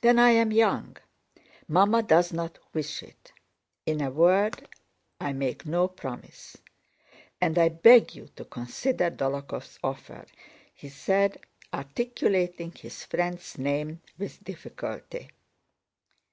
[0.00, 0.96] Then I am young.
[1.68, 3.32] Mamma does not wish it.
[3.86, 4.66] In a word,
[5.20, 6.56] I make no promise.
[7.40, 10.26] And I beg you to consider Dólokhov's offer,"
[10.74, 11.38] he said,
[11.72, 15.30] articulating his friend's name with difficulty.